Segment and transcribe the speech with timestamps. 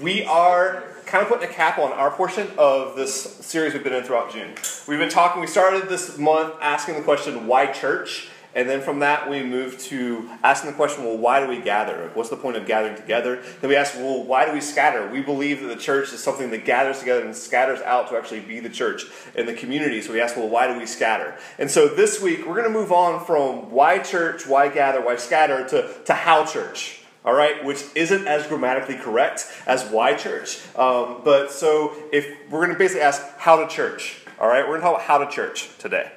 [0.00, 3.92] we are kind of putting a cap on our portion of this series we've been
[3.92, 4.54] in throughout June.
[4.88, 8.30] We've been talking, we started this month asking the question, why church?
[8.54, 12.10] And then from that, we moved to asking the question, well, why do we gather?
[12.14, 13.42] What's the point of gathering together?
[13.60, 15.08] Then we asked, well, why do we scatter?
[15.08, 18.40] We believe that the church is something that gathers together and scatters out to actually
[18.40, 19.04] be the church
[19.34, 20.00] in the community.
[20.00, 21.36] So we asked, well, why do we scatter?
[21.58, 25.16] And so this week, we're going to move on from why church, why gather, why
[25.16, 30.60] scatter to, to how church all right, which isn't as grammatically correct as why church.
[30.76, 34.78] Um, but so if we're going to basically ask how to church, all right, we're
[34.78, 36.10] going to talk about how to church today.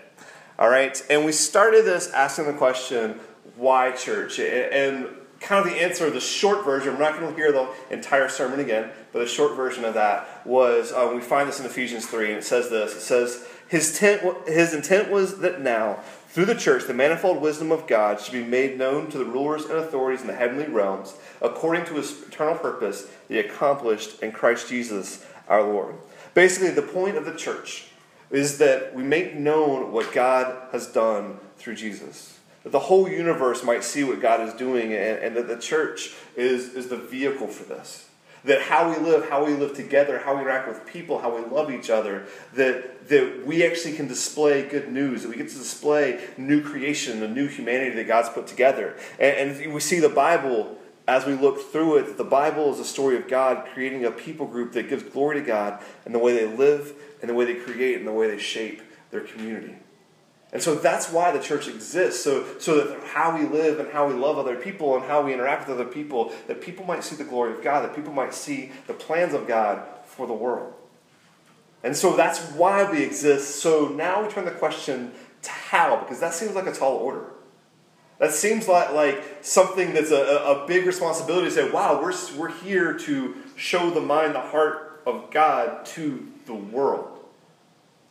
[0.58, 3.20] All right, and we started this asking the question,
[3.56, 4.40] why church?
[4.40, 5.10] And
[5.44, 8.60] kind of the answer, the short version, we're not going to hear the entire sermon
[8.60, 12.30] again, but the short version of that was um, we find this in Ephesians 3,
[12.30, 16.56] and it says this it says, his, tent, his intent was that now, through the
[16.56, 20.22] church, the manifold wisdom of God should be made known to the rulers and authorities
[20.22, 25.26] in the heavenly realms, according to his eternal purpose that he accomplished in Christ Jesus
[25.48, 25.96] our Lord.
[26.34, 27.88] Basically, the point of the church
[28.32, 32.40] is that we make known what God has done through Jesus.
[32.64, 36.16] That the whole universe might see what God is doing, and, and that the church
[36.36, 38.10] is, is the vehicle for this.
[38.46, 41.46] That how we live, how we live together, how we interact with people, how we
[41.46, 45.58] love each other, that, that we actually can display good news, that we get to
[45.58, 48.98] display new creation, a new humanity that God's put together.
[49.18, 50.78] And, and we see the Bible
[51.08, 54.48] as we look through it, the Bible is a story of God creating a people
[54.48, 57.56] group that gives glory to God in the way they live, in the way they
[57.56, 59.76] create, and the way they shape their community.
[60.54, 64.08] And so that's why the church exists, so, so that how we live and how
[64.08, 67.16] we love other people and how we interact with other people, that people might see
[67.16, 70.74] the glory of God, that people might see the plans of God for the world.
[71.84, 73.62] And so that's why we exist.
[73.62, 77.26] So now we turn the question to how, because that seems like a tall order.
[78.20, 82.54] That seems like, like something that's a, a big responsibility to say, wow, we're, we're
[82.62, 87.13] here to show the mind, the heart of God to the world.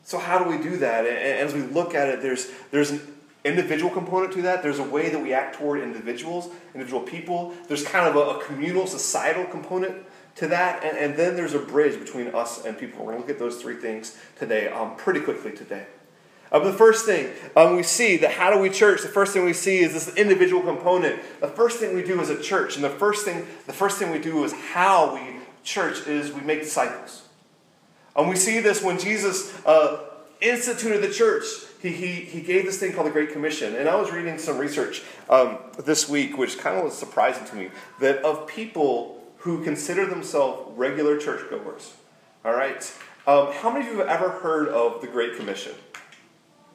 [0.05, 1.07] So, how do we do that?
[1.07, 3.01] And as we look at it, there's, there's an
[3.45, 4.63] individual component to that.
[4.63, 7.55] There's a way that we act toward individuals, individual people.
[7.69, 10.05] There's kind of a, a communal, societal component
[10.37, 10.83] to that.
[10.83, 13.05] And, and, then there's a bridge between us and people.
[13.05, 15.87] We're going to look at those three things today, um, pretty quickly today.
[16.51, 19.03] Um, the first thing um, we see that how do we church?
[19.03, 21.21] The first thing we see is this individual component.
[21.41, 24.11] The first thing we do as a church, and the first thing the first thing
[24.11, 27.29] we do is how we church is we make disciples.
[28.17, 30.05] And we see this when Jesus uh,
[30.41, 31.45] instituted the church.
[31.81, 33.75] He, he, he gave this thing called the Great Commission.
[33.75, 37.57] And I was reading some research um, this week, which kind of was surprising to
[37.57, 37.71] me,
[38.01, 41.95] that of people who consider themselves regular churchgoers,
[42.45, 42.93] all right,
[43.27, 45.73] um, how many of you have ever heard of the Great Commission?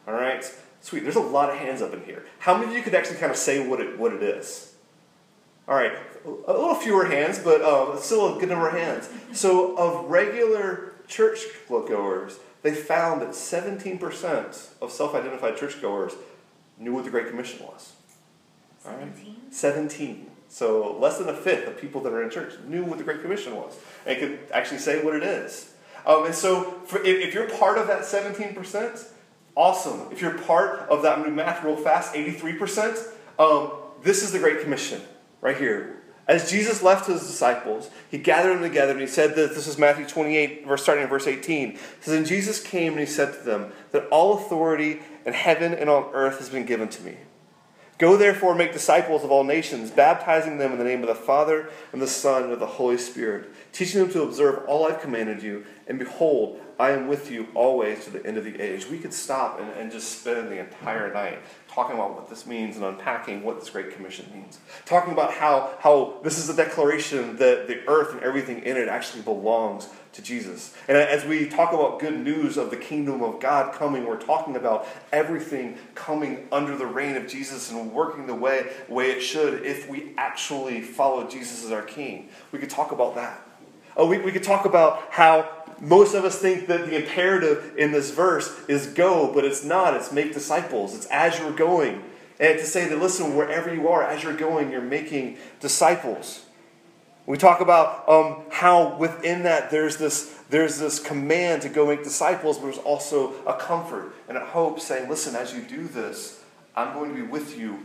[0.08, 0.44] All right?
[0.82, 1.04] Sweet.
[1.04, 2.26] There's a lot of hands up in here.
[2.40, 4.74] How many of you could actually kind of say what it, what it is?
[5.68, 5.92] All right.
[6.26, 9.10] A little fewer hands, but uh, still a good number of hands.
[9.34, 16.14] So, of regular church goers, they found that 17% of self identified churchgoers
[16.78, 17.94] knew what the Great Commission was.
[18.80, 19.52] 17?
[19.52, 20.32] 17.
[20.50, 23.22] So, less than a fifth of people that are in church knew what the Great
[23.22, 25.74] Commission was and could actually say what it is.
[26.06, 29.08] Um, and so, for, if, if you're part of that 17%,
[29.58, 30.12] Awesome.
[30.12, 33.08] If you're part of that, I'm going math real fast 83%.
[33.40, 33.72] Um,
[34.04, 35.02] this is the Great Commission
[35.42, 35.97] right here.
[36.28, 39.78] As Jesus left his disciples, he gathered them together and he said that this is
[39.78, 41.70] Matthew 28, verse starting in verse 18.
[41.72, 45.74] It says, And Jesus came and he said to them that all authority in heaven
[45.74, 47.18] and on earth has been given to me.
[47.98, 51.70] Go therefore make disciples of all nations, baptizing them in the name of the Father
[51.92, 55.42] and the Son and of the Holy Spirit, teaching them to observe all I've commanded
[55.42, 58.88] you, and behold, I am with you always to the end of the age.
[58.88, 61.40] We could stop and, and just spend the entire night
[61.78, 64.58] talking about what this means and unpacking what this Great Commission means.
[64.86, 68.88] Talking about how, how this is a declaration that the earth and everything in it
[68.88, 70.76] actually belongs to Jesus.
[70.88, 74.56] And as we talk about good news of the kingdom of God coming, we're talking
[74.56, 79.64] about everything coming under the reign of Jesus and working the way, way it should
[79.64, 82.30] if we actually follow Jesus as our king.
[82.52, 83.40] We could talk about that.
[83.96, 87.92] Oh, we, we could talk about how most of us think that the imperative in
[87.92, 89.94] this verse is go, but it's not.
[89.96, 90.96] It's make disciples.
[90.96, 92.04] It's as you're going.
[92.40, 96.44] And to say that, listen, wherever you are, as you're going, you're making disciples.
[97.26, 102.04] We talk about um, how within that there's this, there's this command to go make
[102.04, 106.42] disciples, but there's also a comfort and a hope saying, listen, as you do this,
[106.76, 107.80] I'm going to be with you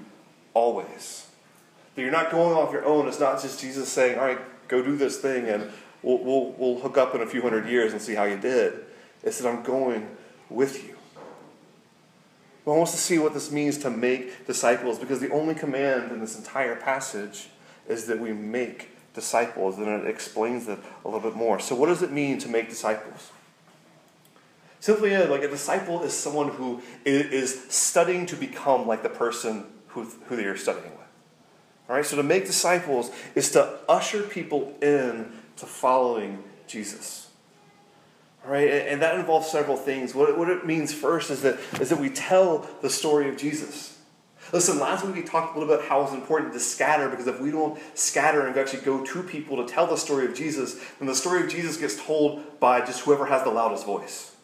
[0.54, 1.26] always.
[1.94, 3.08] That you're not going off your own.
[3.08, 5.70] It's not just Jesus saying, all right, go do this thing and
[6.02, 8.74] we'll, we'll, we'll hook up in a few hundred years and see how you did.
[9.22, 10.08] It said, I'm going
[10.48, 10.96] with you.
[12.66, 16.12] I want us to see what this means to make disciples because the only command
[16.12, 17.48] in this entire passage
[17.88, 21.58] is that we make disciples, and it explains it a little bit more.
[21.58, 23.30] So, what does it mean to make disciples?
[24.80, 29.66] Simply, uh, like a disciple is someone who is studying to become like the person
[29.88, 30.98] who, who they are studying with.
[31.88, 37.28] All right, so to make disciples is to usher people in to following Jesus.
[38.44, 40.12] All right, and that involves several things.
[40.12, 43.96] What, it means first is that, is that we tell the story of Jesus.
[44.52, 47.40] Listen, last week we talked a little bit how it's important to scatter because if
[47.40, 51.06] we don't scatter and actually go to people to tell the story of Jesus, then
[51.06, 54.34] the story of Jesus gets told by just whoever has the loudest voice.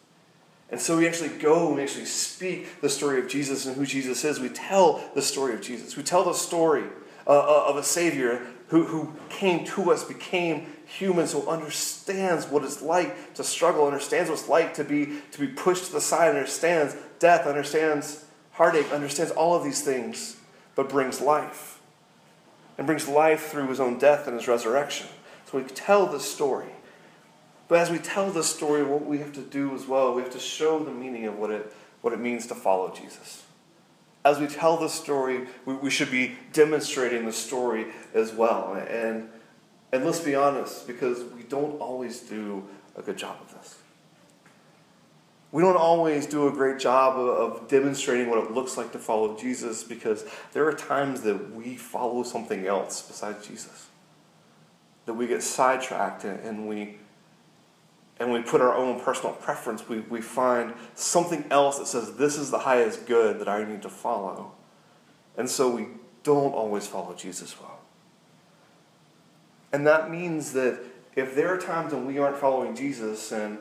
[0.71, 3.85] And so we actually go and we actually speak the story of Jesus and who
[3.85, 4.39] Jesus is.
[4.39, 5.97] We tell the story of Jesus.
[5.97, 6.85] We tell the story
[7.27, 12.65] uh, uh of a Savior who, who came to us, became human, so understands what
[12.65, 16.01] it's like to struggle, understands what it's like to be, to be pushed to the
[16.01, 20.37] side, understands death, understands heartache, understands all of these things,
[20.75, 21.81] but brings life.
[22.77, 25.09] And brings life through his own death and his resurrection.
[25.51, 26.69] So we tell this story.
[27.69, 30.33] But as we tell this story, what we have to do as well, we have
[30.33, 31.73] to show the meaning of what it,
[32.03, 33.45] what it means to follow Jesus.
[34.25, 38.75] As we tell the story, we, we should be demonstrating the story as well.
[38.75, 39.29] And,
[39.93, 42.65] and let's be honest, because we don't always do
[42.97, 43.79] a good job of this.
[45.51, 49.37] We don't always do a great job of, demonstrating what it looks like to follow
[49.37, 53.87] Jesus because there are times that we follow something else besides Jesus.
[55.07, 56.99] That we get sidetracked and we
[58.39, 62.51] we put our own personal preference, we, we find something else that says this is
[62.51, 64.53] the highest good that I need to follow.
[65.37, 65.87] And so we
[66.23, 67.81] don't always follow Jesus well.
[69.73, 70.81] And that means that
[71.17, 73.59] if there are times when we aren't following Jesus and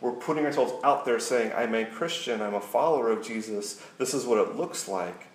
[0.00, 4.14] we're putting ourselves out there saying, I'm a Christian, I'm a follower of Jesus, this
[4.14, 5.26] is what it looks like.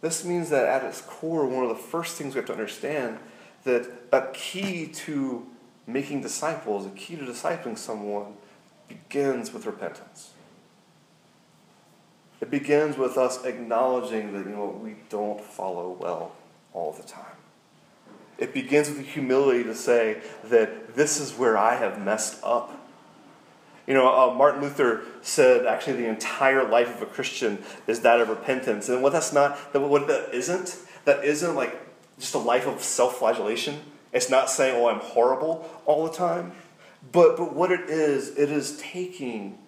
[0.00, 3.18] This means that at its core, one of the first things we have to understand
[3.64, 5.46] that a key to
[5.86, 8.34] making disciples, a key to discipling someone,
[8.88, 10.30] begins with repentance.
[12.40, 16.32] It begins with us acknowledging that you know we don't follow well
[16.72, 17.24] all the time.
[18.38, 22.82] It begins with the humility to say that this is where I have messed up
[23.86, 28.20] you know, uh, Martin Luther said actually the entire life of a Christian is that
[28.20, 28.88] of repentance.
[28.88, 31.78] And what that's not, that what that isn't, that isn't like
[32.18, 33.80] just a life of self flagellation.
[34.12, 36.52] It's not saying, oh, I'm horrible all the time.
[37.10, 39.58] But, but what it is, it is taking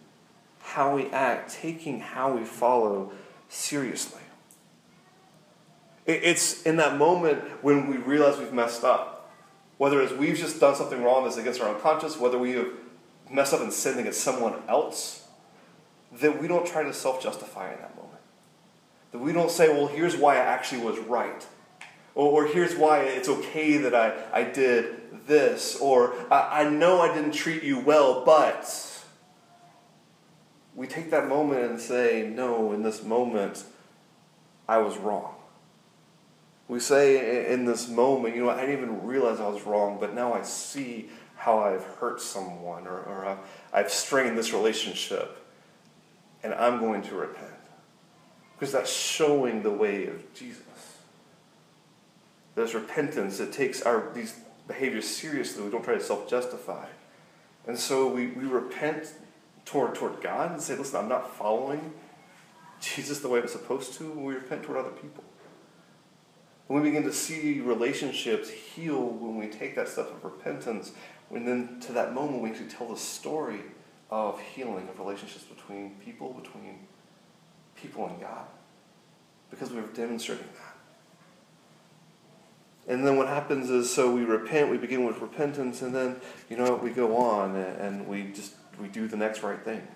[0.60, 3.12] how we act, taking how we follow
[3.48, 4.20] seriously.
[6.06, 9.30] It's in that moment when we realize we've messed up.
[9.78, 12.68] Whether it's we've just done something wrong that's against our unconscious, whether we have
[13.30, 15.26] messed up and sin against someone else,
[16.20, 18.20] that we don't try to self justify in that moment.
[19.12, 21.46] That we don't say, well, here's why I actually was right.
[22.14, 25.76] Or, or here's why it's okay that I, I did this.
[25.80, 28.90] Or I, I know I didn't treat you well, but.
[30.76, 33.62] We take that moment and say, no, in this moment,
[34.68, 35.34] I was wrong.
[36.66, 40.14] We say in this moment, you know, I didn't even realize I was wrong, but
[40.14, 43.38] now I see how I've hurt someone or, or
[43.72, 45.44] I've strained this relationship,
[46.42, 47.50] and I'm going to repent.
[48.54, 50.62] Because that's showing the way of Jesus.
[52.54, 53.40] There's repentance.
[53.40, 55.62] It takes our these behaviors seriously.
[55.64, 56.86] We don't try to self-justify.
[57.66, 59.12] And so we, we repent
[59.64, 61.92] toward, toward God and say, listen, I'm not following
[62.80, 64.10] Jesus the way I'm supposed to.
[64.10, 65.24] We repent toward other people.
[66.68, 70.92] And we begin to see relationships heal when we take that step of repentance
[71.34, 73.60] and then to that moment, we actually tell the story
[74.10, 76.86] of healing, of relationships between people, between
[77.74, 78.46] people and God.
[79.50, 80.63] Because we are demonstrating that.
[82.86, 86.56] And then what happens is, so we repent, we begin with repentance, and then, you
[86.56, 89.86] know, what we go on and we just, we do the next right thing.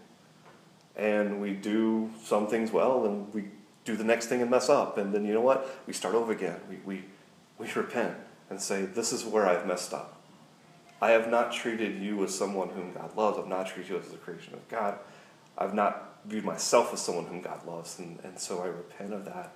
[0.97, 3.45] And we do some things well, and we
[3.85, 4.99] do the next thing and mess up.
[4.99, 5.81] And then, you know what?
[5.87, 6.61] We start over again.
[6.69, 7.05] We, we,
[7.59, 8.17] we repent
[8.51, 10.21] and say, this is where I've messed up.
[11.01, 13.39] I have not treated you as someone whom God loves.
[13.39, 14.99] I've not treated you as a creation of God.
[15.57, 17.99] I've not viewed myself as someone whom God loves.
[17.99, 19.55] And, and so I repent of that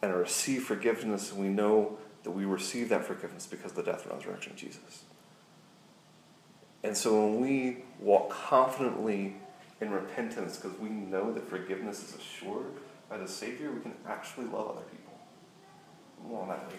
[0.00, 1.32] and I receive forgiveness.
[1.32, 4.58] And we know that we receive that forgiveness because of the death and resurrection of
[4.58, 5.04] Jesus.
[6.82, 9.36] And so when we walk confidently
[9.80, 12.72] in repentance because we know that forgiveness is assured
[13.08, 15.12] by the Savior, we can actually love other people.
[16.26, 16.78] More on that later.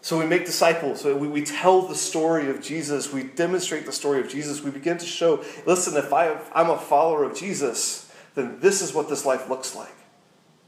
[0.00, 1.00] So we make disciples.
[1.00, 3.12] So we, we tell the story of Jesus.
[3.12, 4.62] We demonstrate the story of Jesus.
[4.62, 8.80] We begin to show listen, if, I, if I'm a follower of Jesus, then this
[8.80, 9.94] is what this life looks like.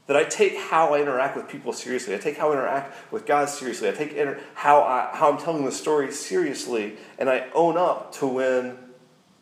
[0.07, 2.13] That I take how I interact with people seriously.
[2.13, 3.87] I take how I interact with God seriously.
[3.87, 6.97] I take inter- how, I, how I'm telling the story seriously.
[7.17, 8.77] And I own up to when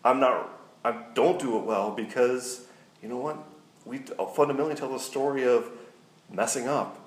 [0.04, 0.50] I'm not,
[0.84, 2.68] I don't do it well because,
[3.02, 3.38] you know what?
[3.86, 5.72] We uh, fundamentally tell the story of
[6.32, 7.00] messing up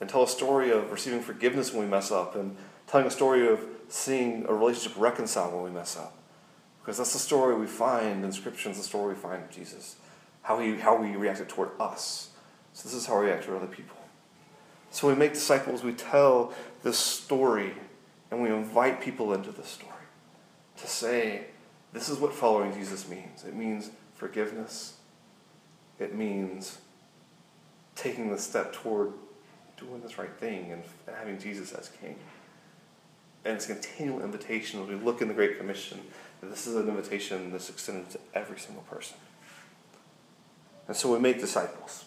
[0.00, 3.46] and tell a story of receiving forgiveness when we mess up and telling a story
[3.46, 6.16] of seeing a relationship reconcile when we mess up.
[6.80, 9.96] Because that's the story we find in Scripture, it's the story we find in Jesus.
[10.42, 12.29] How he how we reacted toward us.
[12.72, 13.96] So this is how we react toward other people.
[14.90, 17.74] So we make disciples, we tell this story,
[18.30, 19.92] and we invite people into the story
[20.76, 21.46] to say,
[21.92, 23.44] this is what following Jesus means.
[23.44, 24.94] It means forgiveness.
[25.98, 26.78] It means
[27.94, 29.12] taking the step toward
[29.76, 30.82] doing this right thing and
[31.14, 32.16] having Jesus as king.
[33.44, 36.00] And it's a continual invitation as we look in the Great Commission
[36.40, 39.16] that this is an invitation that's extended to every single person.
[40.86, 42.04] And so we make disciples.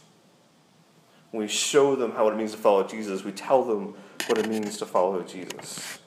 [1.33, 3.23] We show them how it means to follow Jesus.
[3.23, 3.95] We tell them
[4.27, 5.99] what it means to follow Jesus.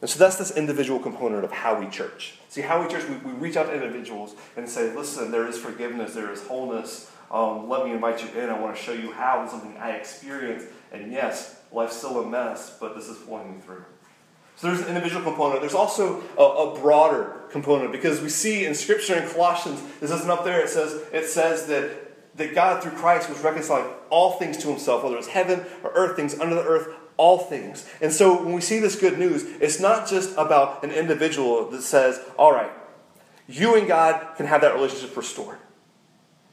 [0.00, 2.38] And so that's this individual component of how we church.
[2.48, 5.58] See, how we church, we, we reach out to individuals and say, listen, there is
[5.58, 7.10] forgiveness, there is wholeness.
[7.30, 8.48] Um, let me invite you in.
[8.48, 10.66] I want to show you how it's something I experienced.
[10.92, 13.84] And yes, life's still a mess, but this is pulling me through.
[14.56, 15.60] So there's an individual component.
[15.60, 20.30] There's also a, a, broader component because we see in Scripture in Colossians, this isn't
[20.30, 22.09] up there, it says, it says that,
[22.40, 26.16] that God through Christ was reconciling all things to himself, whether it's heaven or earth,
[26.16, 27.86] things under the earth, all things.
[28.00, 31.82] And so when we see this good news, it's not just about an individual that
[31.82, 32.72] says, all right,
[33.46, 35.58] you and God can have that relationship restored.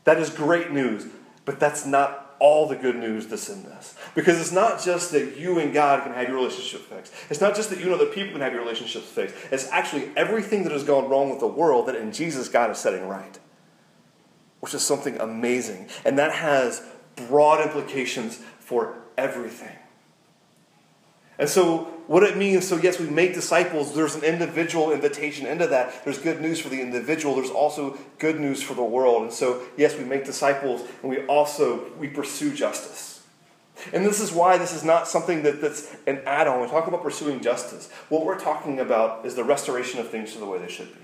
[0.04, 1.08] That is great news,
[1.46, 3.96] but that's not all the good news that's in this.
[4.14, 7.14] Because it's not just that you and God can have your relationship fixed.
[7.30, 9.36] It's not just that you and other people can have your relationships fixed.
[9.52, 12.78] It's actually everything that has gone wrong with the world that in Jesus God is
[12.78, 13.40] setting right.
[14.68, 15.88] Which is something amazing.
[16.04, 16.84] And that has
[17.16, 19.78] broad implications for everything.
[21.40, 23.96] And so what it means, so yes, we make disciples.
[23.96, 26.04] There's an individual invitation into that.
[26.04, 27.34] There's good news for the individual.
[27.36, 29.22] There's also good news for the world.
[29.22, 33.24] And so, yes, we make disciples, and we also we pursue justice.
[33.94, 36.60] And this is why this is not something that, that's an add-on.
[36.60, 37.90] We talk about pursuing justice.
[38.10, 41.00] What we're talking about is the restoration of things to the way they should be.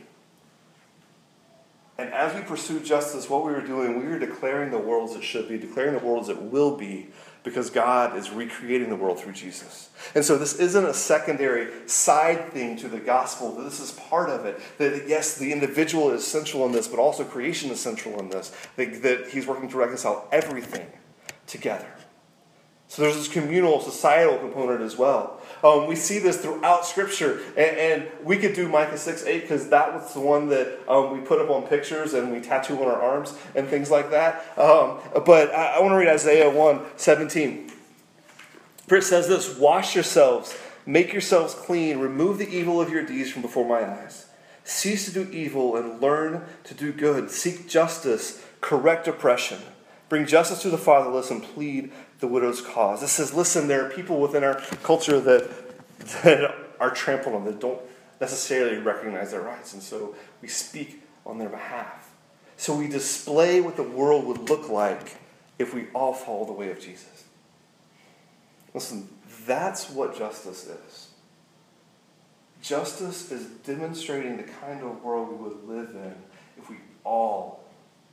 [2.04, 5.16] And as we pursue justice, what we were doing, we were declaring the world as
[5.16, 7.08] it should be, declaring the world as it will be,
[7.44, 9.90] because God is recreating the world through Jesus.
[10.14, 13.56] And so this isn't a secondary side thing to the gospel.
[13.56, 14.60] This is part of it.
[14.80, 18.54] That yes, the individual is central in this, but also creation is central in this.
[18.76, 20.88] That, that he's working to reconcile everything
[21.48, 21.88] together.
[22.94, 25.42] So there's this communal, societal component as well.
[25.64, 29.70] Um, we see this throughout Scripture, and, and, we could do Micah 6 8 because
[29.70, 32.86] that was the one that um, we put up on pictures and we tattoo on
[32.86, 34.46] our arms and things like that.
[34.60, 37.72] Um, but I, I want to read Isaiah 1 17.
[38.88, 43.32] For it says this Wash yourselves, make yourselves clean, remove the evil of your deeds
[43.32, 44.28] from before my eyes.
[44.66, 47.32] Cease to do evil and learn to do good.
[47.32, 49.58] Seek justice, correct oppression.
[50.14, 53.02] Bring justice to the fatherless and plead the widow's cause.
[53.02, 55.50] This says, listen, there are people within our culture that,
[56.22, 57.82] that are trampled on, that don't
[58.22, 59.74] necessarily recognize their rights.
[59.74, 62.12] And so we speak on their behalf.
[62.58, 65.18] So we display what the world would look like
[65.58, 67.24] if we all follow the way of Jesus.
[68.76, 69.10] Listen,
[69.48, 71.08] that's what justice is.
[72.62, 76.14] Justice is demonstrating the kind of world we would live in
[76.60, 77.64] if we all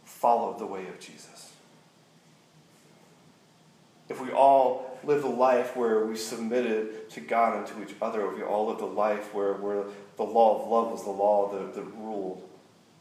[0.06, 1.49] followed the way of Jesus
[4.10, 8.28] if we all lived a life where we submitted to God and to each other,
[8.28, 9.84] if we all lived a life where, where
[10.16, 12.46] the law of love was the law that, that ruled,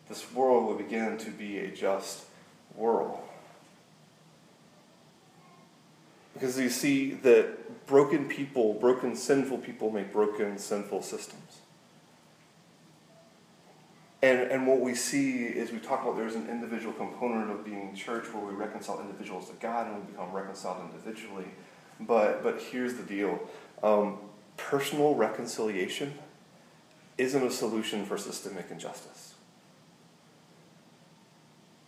[0.08, 2.26] this world would begin to be a just
[2.76, 3.20] world.
[6.34, 11.58] Because you see that broken people, broken sinful people make broken sinful systems.
[14.22, 17.96] And, and what we see is we talk about there's an individual component of being
[17.96, 21.46] church where we reconcile individuals to God and we become reconciled individually.
[22.02, 23.40] But, but here's the deal
[23.82, 24.18] um,
[24.58, 26.14] personal reconciliation
[27.18, 29.36] isn't a solution for systemic injustice.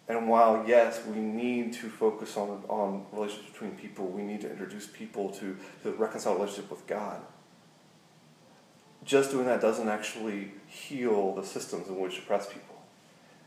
[0.07, 4.49] And while, yes, we need to focus on, on relationships between people, we need to
[4.49, 7.21] introduce people to, to reconcile relationship with God
[9.03, 12.75] just doing that doesn't actually heal the systems in which oppress people.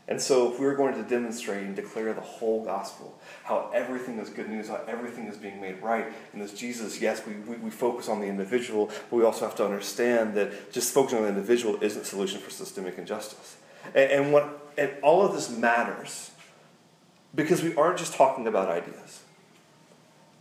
[0.07, 4.19] And so, if we are going to demonstrate and declare the whole gospel, how everything
[4.19, 7.55] is good news, how everything is being made right, and as Jesus, yes, we, we,
[7.55, 11.23] we, focus on the individual, but we also have to understand that just focusing on
[11.23, 13.57] the individual isn't a solution for systemic injustice.
[13.95, 16.29] And, and, what, and all of this matters
[17.33, 19.23] because we aren't just talking about ideas.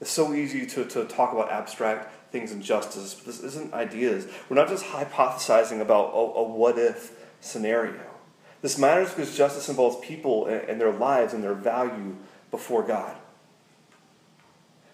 [0.02, 4.26] It's so easy to, to talk about abstract things and justice, but this isn't ideas.
[4.48, 8.00] We're not just hypothesizing about a, a what if scenario.
[8.60, 12.16] This matters because justice involves people and, and their lives and their value
[12.50, 13.16] before God.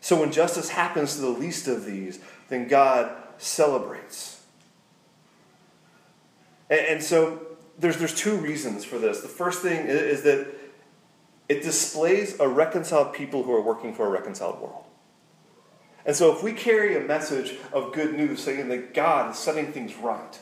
[0.02, 2.20] So when justice happens to the least of these,
[2.50, 4.42] then God celebrates.
[6.68, 7.40] And, and so
[7.78, 9.22] there's, there's two reasons for this.
[9.22, 10.46] The first thing is, is that
[11.48, 14.84] it displays a reconciled people who are working for a reconciled world.
[16.06, 19.72] And so, if we carry a message of good news saying that God is setting
[19.72, 20.38] things right,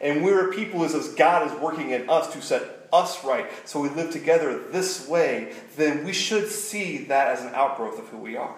[0.00, 3.80] and we're a people as God is working in us to set us right, so
[3.80, 8.18] we live together this way, then we should see that as an outgrowth of who
[8.18, 8.56] we are.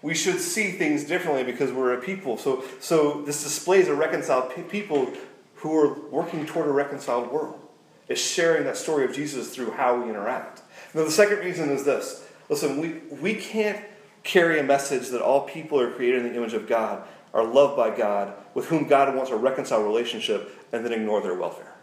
[0.00, 2.36] We should see things differently because we're a people.
[2.38, 5.12] So, so this displays a reconciled people
[5.56, 7.60] who are working toward a reconciled world.
[8.08, 10.62] It's sharing that story of Jesus through how we interact.
[10.94, 13.84] Now, the second reason is this listen, we, we can't
[14.28, 17.76] carry a message that all people are created in the image of God, are loved
[17.76, 21.74] by God, with whom God wants a reconciled relationship, and then ignore their welfare.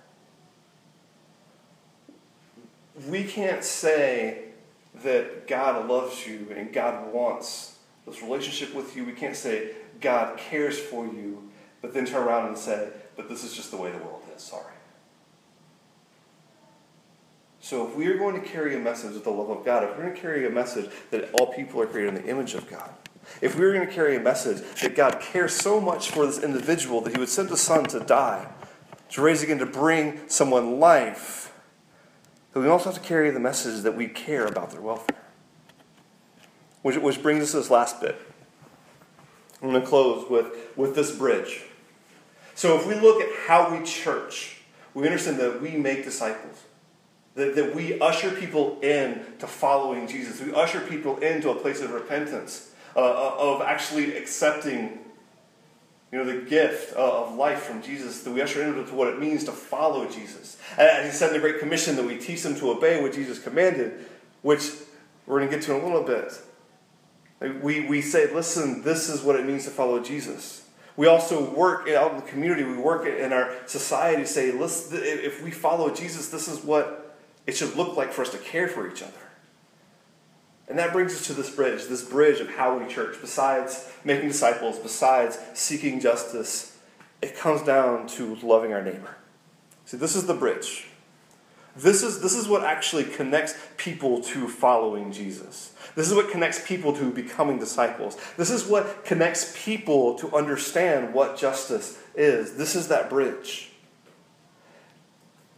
[3.09, 4.43] We can't say
[5.03, 9.03] that God loves you and God wants this relationship with you.
[9.05, 11.49] We can't say God cares for you,
[11.81, 14.43] but then turn around and say, but this is just the way the world is.
[14.43, 14.74] Sorry.
[17.65, 19.97] So, if we are going to carry a message of the love of God, if
[19.97, 22.69] we're going to carry a message that all people are created in the image of
[22.69, 22.91] God,
[23.41, 27.01] if we're going to carry a message that God cares so much for this individual
[27.01, 28.47] that he would send his son to die,
[29.09, 31.57] to raise again to bring someone life,
[32.53, 35.23] then we also have to carry the message that we care about their welfare.
[36.83, 38.15] Which, which brings us to this last bit.
[39.63, 41.63] I'm going to close with, with this bridge.
[42.53, 44.61] So, if we look at how we church,
[44.93, 46.61] we understand that we make disciples.
[47.35, 50.41] That, that we usher people in to following Jesus.
[50.41, 54.99] We usher people into a place of repentance, uh, uh of actually accepting
[56.11, 59.43] you know, the gift of life from Jesus, that we usher into what it means
[59.45, 60.57] to follow Jesus.
[60.77, 63.13] And as he said in the Great Commission that we teach them to obey what
[63.13, 64.05] Jesus commanded,
[64.41, 64.71] which
[65.25, 66.41] we're going to get to in a little bit.
[67.61, 70.65] We, we say, listen, this is what it means to follow Jesus.
[70.95, 75.43] We also work out in the community, we work in our society, say, listen, if
[75.43, 77.04] we follow Jesus, this is what
[77.47, 79.13] it should look like for us to care for each other.
[80.67, 83.17] And that brings us to this bridge, this bridge of how we church.
[83.21, 86.77] Besides making disciples, besides seeking justice,
[87.21, 89.15] it comes down to loving our neighbor.
[89.85, 90.87] See, this is the bridge.
[91.75, 95.73] This is, this is what actually connects people to following Jesus.
[95.93, 98.17] This is what connects people to becoming disciples.
[98.37, 102.55] This is what connects people to understand what justice is.
[102.55, 103.71] This is that bridge.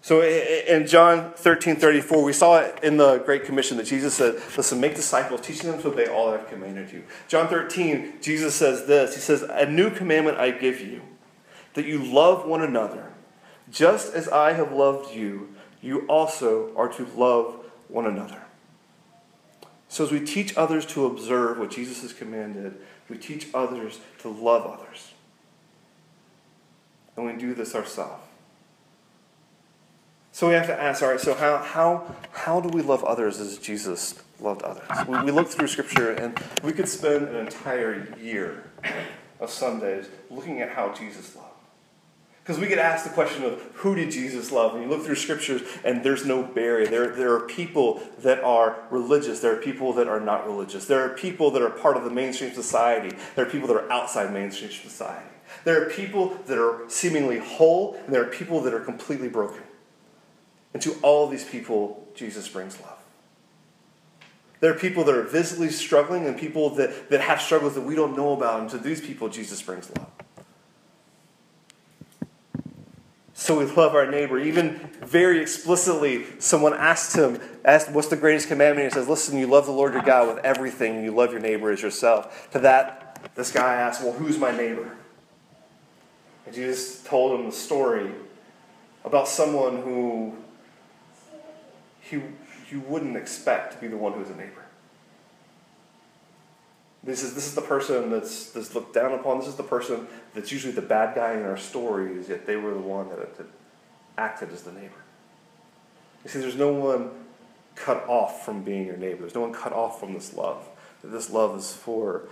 [0.07, 4.35] So in John 13 34, we saw it in the Great Commission that Jesus said,
[4.55, 7.03] Listen, make disciples, teaching them to obey all I've commanded you.
[7.27, 11.01] John 13, Jesus says this He says, A new commandment I give you,
[11.73, 13.11] that you love one another.
[13.69, 18.43] Just as I have loved you, you also are to love one another.
[19.89, 22.75] So as we teach others to observe what Jesus has commanded,
[23.09, 25.11] we teach others to love others.
[27.17, 28.26] And we do this ourselves.
[30.37, 33.39] So we have to ask, all right, so how, how, how do we love others
[33.39, 34.83] as Jesus loved others?
[35.07, 38.69] We, we look through Scripture and we could spend an entire year
[39.39, 41.49] of Sundays looking at how Jesus loved.
[42.43, 44.75] Because we get asked the question of who did Jesus love?
[44.75, 46.85] And you look through scriptures and there's no barrier.
[46.85, 49.39] There, there are people that are religious.
[49.39, 50.85] There are people that are not religious.
[50.85, 53.17] There are people that are part of the mainstream society.
[53.33, 55.31] There are people that are outside mainstream society.
[55.63, 59.63] There are people that are seemingly whole, and there are people that are completely broken.
[60.77, 62.99] And to all these people, Jesus brings love.
[64.59, 67.95] There are people that are visibly struggling and people that, that have struggles that we
[67.95, 68.59] don't know about.
[68.59, 70.11] And to these people, Jesus brings love.
[73.33, 74.37] So we love our neighbor.
[74.37, 78.93] Even very explicitly, someone asked him, asked, What's the greatest commandment?
[78.93, 81.41] He says, Listen, you love the Lord your God with everything, and you love your
[81.41, 82.51] neighbor as yourself.
[82.51, 84.95] To that, this guy asked, Well, who's my neighbor?
[86.45, 88.11] And Jesus told him the story
[89.03, 90.37] about someone who
[92.09, 92.21] he,
[92.69, 94.65] you wouldn't expect to be the one who's a neighbor.
[97.03, 99.39] This is, this is the person that's, that's looked down upon.
[99.39, 102.73] This is the person that's usually the bad guy in our stories, yet they were
[102.73, 103.47] the one that, that
[104.17, 105.03] acted as the neighbor.
[106.23, 107.11] You see, there's no one
[107.75, 109.21] cut off from being your neighbor.
[109.21, 110.67] There's no one cut off from this love.
[111.03, 112.27] This love is for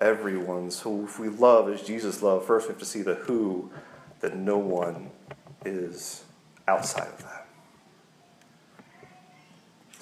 [0.00, 0.70] everyone.
[0.70, 3.70] So if we love as Jesus loved, first we have to see the who,
[4.20, 5.10] that no one
[5.64, 6.24] is
[6.66, 7.37] outside of that.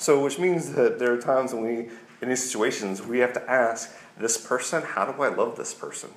[0.07, 1.91] So, which means that there are times when we
[2.23, 6.11] in these situations, we have to ask this person, how do I love this person?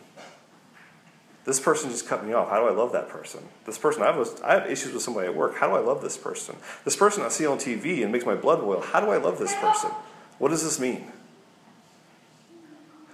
[1.43, 2.51] This person just cut me off.
[2.51, 3.41] How do I love that person?
[3.65, 5.55] This person, I have, I have issues with somebody at work.
[5.55, 6.55] How do I love this person?
[6.85, 8.79] This person I see on TV and makes my blood boil.
[8.79, 9.89] How do I love this person?
[10.37, 11.11] What does this mean?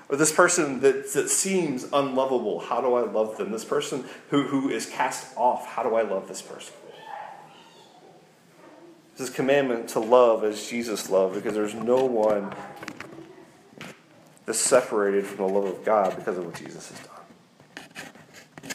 [0.10, 3.54] Or this person that, that seems unlovable, how do I love them?
[3.54, 6.74] This person who, who is cast off, how do I love this person?
[9.18, 12.54] This commandment to love as Jesus loved, because there's no one
[14.46, 17.12] that's separated from the love of God because of what Jesus has done.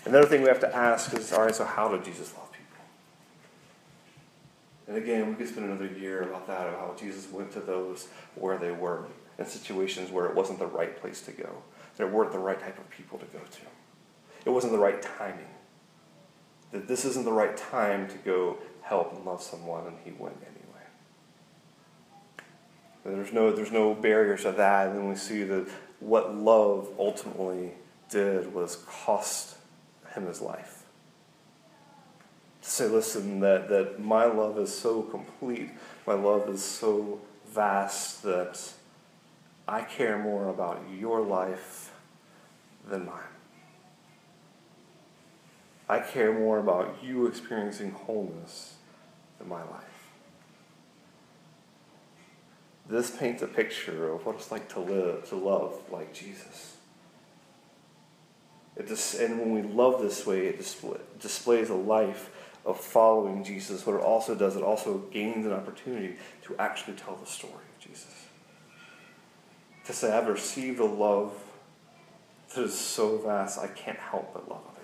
[0.07, 2.85] Another thing we have to ask is all right, so how did Jesus love people?
[4.88, 8.09] And again, we could spend another year about that, about how Jesus went to those
[8.35, 9.05] where they were,
[9.38, 11.62] in situations where it wasn't the right place to go.
[11.96, 13.61] There weren't the right type of people to go to.
[14.46, 15.46] It wasn't the right timing.
[16.72, 20.37] That this isn't the right time to go help and love someone, and he went
[20.37, 20.61] anyway.
[23.04, 24.88] There's no, there's no barriers to that.
[24.88, 25.68] And then we see that
[26.00, 27.72] what love ultimately
[28.11, 29.56] did was cost
[30.14, 30.85] him his life.
[32.62, 35.70] To say, listen, that, that my love is so complete,
[36.06, 38.72] my love is so vast that
[39.66, 41.92] I care more about your life
[42.88, 43.39] than mine.
[45.90, 48.74] I care more about you experiencing wholeness
[49.40, 49.83] in my life.
[52.88, 56.76] This paints a picture of what it's like to live, to love like Jesus.
[58.76, 62.31] It just, and when we love this way, it display, displays a life
[62.64, 63.85] of following Jesus.
[63.85, 67.85] What it also does, it also gains an opportunity to actually tell the story of
[67.85, 68.29] Jesus.
[69.87, 71.33] To say, I've received a love
[72.55, 74.80] that is so vast, I can't help but love people.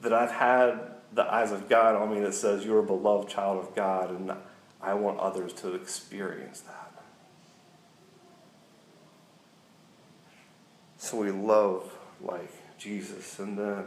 [0.00, 0.78] That I've had
[1.12, 4.32] the eyes of God on me that says, You're a beloved child of God, and
[4.82, 6.86] I want others to experience that.
[10.98, 13.84] So we love like Jesus, and then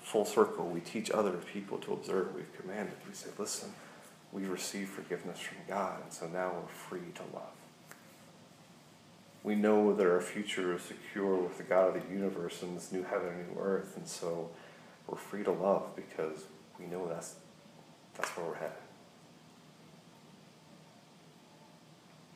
[0.00, 2.34] full circle, we teach other people to observe.
[2.34, 2.94] We've commanded.
[3.08, 3.72] We say, Listen,
[4.32, 7.50] we receive forgiveness from God, and so now we're free to love.
[9.42, 12.92] We know that our future is secure with the God of the universe and this
[12.92, 14.50] new heaven and new earth, and so
[15.08, 16.44] we're free to love because
[16.78, 17.36] we know that's,
[18.16, 18.72] that's where we're headed.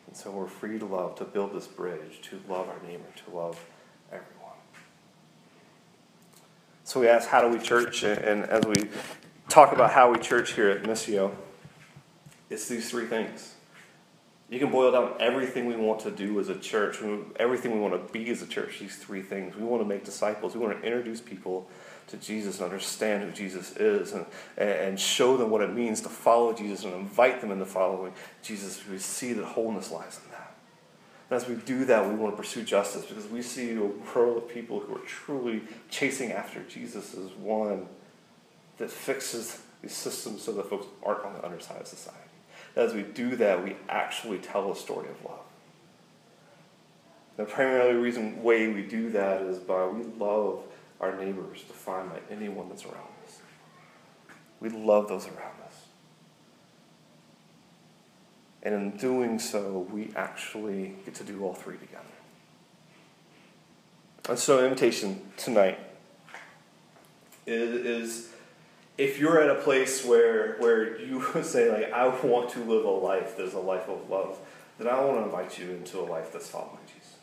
[0.07, 3.37] And so we're free to love, to build this bridge, to love our neighbor, to
[3.37, 3.63] love
[4.09, 4.57] everyone.
[6.85, 8.03] So we ask, how do we church?
[8.03, 8.89] And as we
[9.49, 11.35] talk about how we church here at Missio,
[12.51, 13.55] it's these three things.
[14.51, 16.99] You can boil down everything we want to do as a church,
[17.37, 19.57] everything we want to be as a church, these three things.
[19.57, 20.55] We want to make disciples.
[20.55, 21.71] We want to introduce people
[22.09, 26.09] to Jesus and understand who Jesus is and, and show them what it means to
[26.09, 28.13] follow Jesus and invite them into following
[28.43, 28.83] Jesus.
[28.89, 30.55] We see that wholeness lies in that.
[31.31, 34.37] And as we do that, we want to pursue justice because we see a world
[34.37, 37.87] of people who are truly chasing after Jesus as one
[38.79, 42.19] that fixes these systems so that folks aren't on the underside of society.
[42.77, 45.41] And as we do that, we actually tell a story of love.
[47.37, 50.63] The primary reason way we do that is by we love
[51.03, 53.41] our neighbors, defined by anyone that's around us.
[54.61, 55.87] We love those around us.
[58.63, 62.05] And in doing so, we actually get to do all three together.
[64.29, 65.81] And so, invitation tonight
[67.45, 68.33] is, is
[68.97, 72.89] if you're at a place where, where you say, like, I want to live a
[72.89, 74.39] life that is a life of love,
[74.79, 77.17] then I want to invite you into a life that's following Jesus.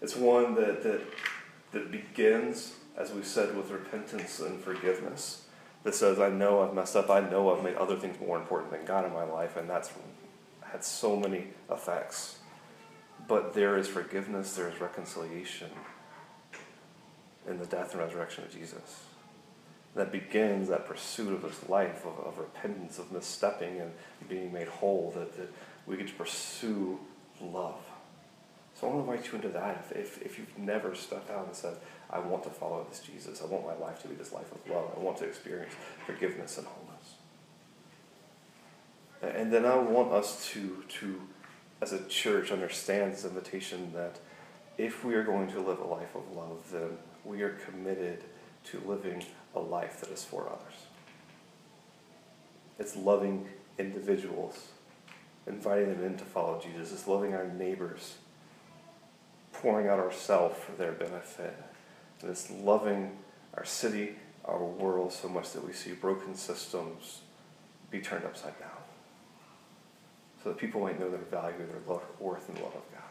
[0.00, 1.00] It's one that, that,
[1.72, 5.44] that begins as we said, with repentance and forgiveness
[5.82, 7.10] that says, I know I've messed up.
[7.10, 9.90] I know I've made other things more important than God in my life, and that's
[10.62, 12.38] had so many effects.
[13.28, 15.70] But there is forgiveness, there is reconciliation
[17.48, 19.04] in the death and resurrection of Jesus.
[19.94, 23.92] That begins that pursuit of this life of, of repentance, of misstepping and
[24.28, 25.48] being made whole, that, that
[25.86, 26.98] we get to pursue
[27.40, 27.80] love.
[28.74, 29.86] So I want to invite you into that.
[29.90, 31.76] If, if, if you've never stepped out and said,
[32.10, 33.42] I want to follow this Jesus.
[33.42, 34.90] I want my life to be this life of love.
[34.96, 35.72] I want to experience
[36.06, 37.14] forgiveness and wholeness.
[39.22, 41.20] And then I want us to, to
[41.80, 44.18] as a church, understand this invitation that
[44.78, 48.24] if we are going to live a life of love, then we are committed
[48.64, 50.74] to living a life that is for others.
[52.78, 54.68] It's loving individuals,
[55.46, 56.92] inviting them in to follow Jesus.
[56.92, 58.16] It's loving our neighbors,
[59.52, 61.56] pouring out ourselves for their benefit
[62.24, 63.10] and it's loving
[63.52, 67.20] our city, our world so much that we see broken systems
[67.90, 68.70] be turned upside down.
[70.42, 73.02] so that people might know their value, their worth, and the love of God.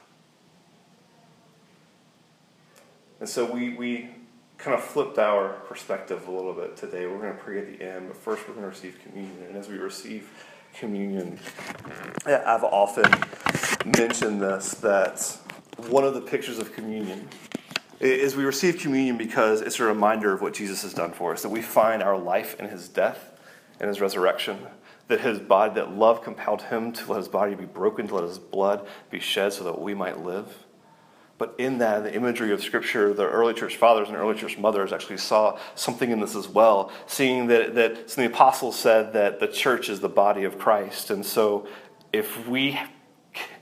[3.20, 4.10] And so we, we
[4.58, 7.06] kind of flipped our perspective a little bit today.
[7.06, 9.44] We're going to pray at the end, but first we're going to receive communion.
[9.48, 10.28] And as we receive
[10.74, 11.40] communion,
[12.26, 13.12] I've often
[13.86, 15.38] mentioned this that
[15.88, 17.30] one of the pictures of communion
[18.04, 21.42] is we receive communion because it's a reminder of what Jesus has done for us,
[21.42, 23.32] that we find our life in his death
[23.80, 24.60] and his resurrection,
[25.08, 28.24] that his body, that love compelled him to let his body be broken, to let
[28.24, 30.66] his blood be shed so that we might live.
[31.38, 34.94] But in that, the imagery of Scripture, the early church fathers and early church mothers
[34.94, 39.40] actually saw something in this as well, seeing that, that so the apostles said that
[39.40, 41.10] the church is the body of Christ.
[41.10, 41.68] And so
[42.14, 42.80] if we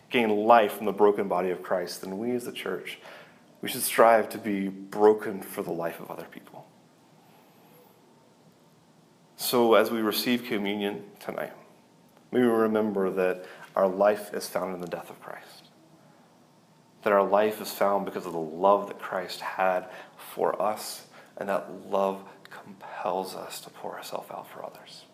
[0.10, 3.00] gain life from the broken body of Christ, then we as the church
[3.62, 6.66] we should strive to be broken for the life of other people.
[9.38, 11.54] So, as we receive communion tonight,
[12.32, 13.46] may we remember that
[13.76, 15.70] our life is found in the death of Christ.
[17.04, 21.50] That our life is found because of the love that Christ had for us, and
[21.50, 25.06] that love compels us to pour ourselves out for others.